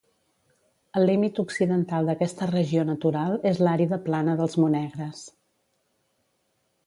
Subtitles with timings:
[0.99, 5.21] El límit occidental d'aquesta regió natural és l'àrida plana dels Monegres.